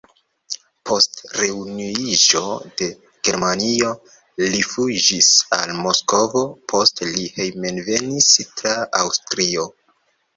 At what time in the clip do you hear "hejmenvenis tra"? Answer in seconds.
7.37-8.73